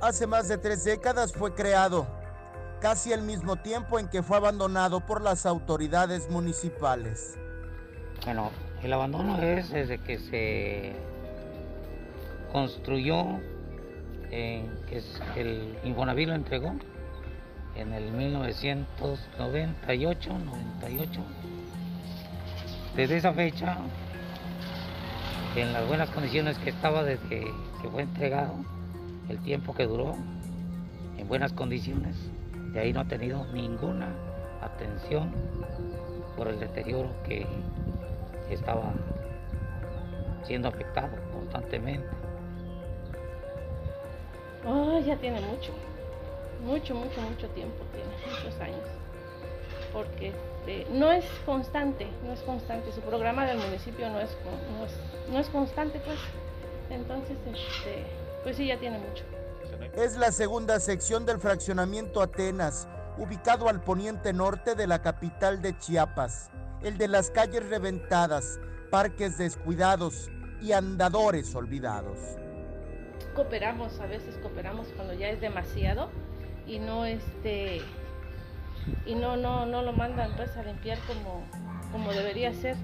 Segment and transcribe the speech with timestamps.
[0.00, 2.06] Hace más de tres décadas fue creado,
[2.80, 7.36] casi al mismo tiempo en que fue abandonado por las autoridades municipales.
[8.24, 10.92] Bueno, el abandono es desde que se
[12.52, 13.40] construyó,
[14.30, 16.76] que es el Infonavit lo entregó
[17.74, 21.20] en el 1998, 98.
[22.94, 23.78] Desde esa fecha,
[25.56, 27.52] en las buenas condiciones que estaba desde que
[27.90, 28.54] fue entregado,
[29.28, 30.16] el tiempo que duró,
[31.16, 32.16] en buenas condiciones,
[32.72, 34.08] de ahí no ha tenido ninguna
[34.60, 35.32] atención
[36.36, 37.46] por el deterioro que
[38.50, 38.92] estaba
[40.44, 42.08] siendo afectado constantemente.
[44.66, 45.72] Oh, ya tiene mucho,
[46.64, 48.84] mucho, mucho, mucho tiempo, tiene muchos años.
[49.92, 50.32] Porque
[50.68, 52.92] este, no es constante, no es constante.
[52.92, 54.36] Su programa del municipio no es,
[55.32, 56.18] no es, constante, pues.
[56.90, 58.06] Entonces, este,
[58.42, 59.24] pues sí, ya tiene mucho.
[59.94, 62.88] Es la segunda sección del fraccionamiento Atenas,
[63.18, 66.50] ubicado al poniente norte de la capital de Chiapas.
[66.82, 68.58] El de las calles reventadas,
[68.90, 70.30] parques descuidados
[70.60, 72.38] y andadores olvidados
[73.38, 76.10] cooperamos, a veces cooperamos cuando ya es demasiado
[76.66, 77.80] y no este
[79.06, 81.44] y no no no lo mandan pues a limpiar como,
[81.92, 82.74] como debería ser.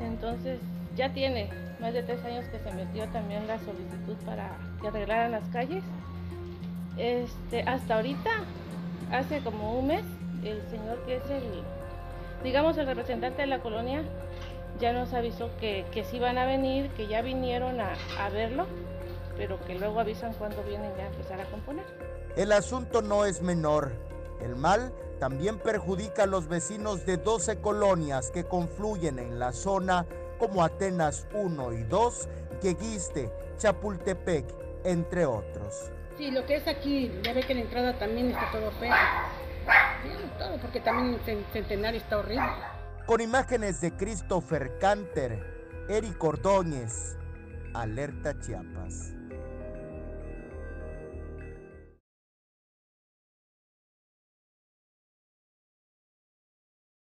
[0.00, 0.60] Entonces
[0.96, 5.32] ya tiene más de tres años que se metió también la solicitud para que arreglaran
[5.32, 5.84] las calles.
[6.96, 8.30] Este, hasta ahorita,
[9.12, 10.04] hace como un mes,
[10.42, 11.44] el señor que es el,
[12.42, 14.02] digamos, el representante de la colonia,
[14.80, 18.66] ya nos avisó que, que sí van a venir, que ya vinieron a, a verlo
[19.36, 21.84] pero que luego avisan cuando vienen ya a empezar a componer.
[22.36, 23.92] El asunto no es menor.
[24.40, 30.06] El mal también perjudica a los vecinos de 12 colonias que confluyen en la zona
[30.38, 32.28] como Atenas 1 y 2,
[32.60, 34.44] Queguiste, Chapultepec,
[34.84, 35.90] entre otros.
[36.16, 38.94] Sí, lo que es aquí, ya ve que la entrada también está todo feo.
[40.38, 42.48] todo, porque también el centenario está horrible.
[43.06, 45.38] Con imágenes de Christopher Canter,
[45.88, 47.16] Eric Ordóñez,
[47.74, 49.14] Alerta Chiapas.